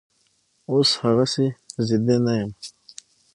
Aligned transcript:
اوس 0.71 0.89
هغسې 1.03 1.47
ضدي 1.87 2.17
نه 2.25 2.33
یم 2.39 2.51